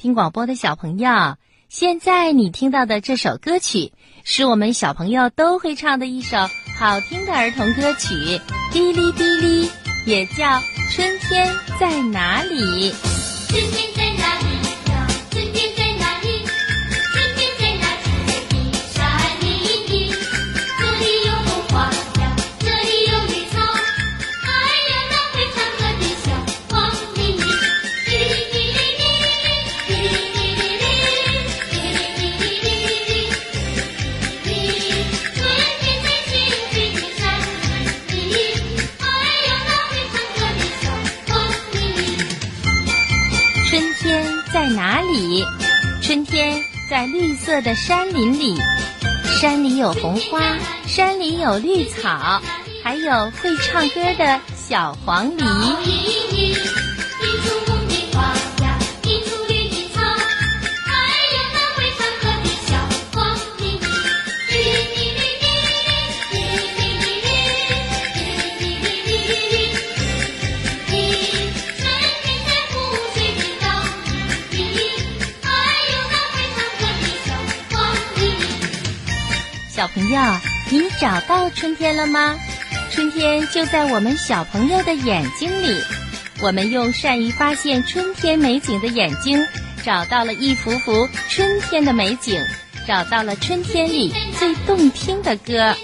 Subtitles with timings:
[0.00, 1.36] 听广播的小朋友，
[1.68, 3.92] 现在你听到的这首歌曲，
[4.24, 6.38] 是我们小朋友都会唱的一首
[6.78, 8.14] 好听的儿童歌曲
[8.72, 9.66] 《嘀哩嘀哩》，
[10.06, 10.46] 也叫
[10.90, 12.90] 《春天在哪里》。
[45.12, 45.44] 里？
[46.02, 46.60] 春天
[46.90, 48.56] 在绿色的山林里，
[49.40, 50.40] 山里有红花，
[50.86, 52.40] 山里有绿草，
[52.82, 56.89] 还有会唱歌的小黄鹂。
[79.80, 80.20] 小朋友，
[80.68, 82.38] 你找到春天了吗？
[82.90, 85.74] 春天就在我们小朋友的眼睛里。
[86.42, 89.42] 我们用善于发现春天美景的眼睛，
[89.82, 92.44] 找到了一幅幅春天的美景，
[92.86, 95.74] 找到了春天里最动听的歌。